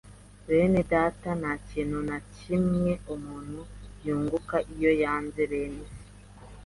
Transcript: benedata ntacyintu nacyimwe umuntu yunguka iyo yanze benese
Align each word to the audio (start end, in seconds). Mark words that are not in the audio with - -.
benedata 0.47 1.29
ntacyintu 1.41 1.99
nacyimwe 2.09 2.91
umuntu 3.15 3.59
yunguka 4.05 4.55
iyo 4.73 4.91
yanze 5.01 5.41
benese 5.51 6.01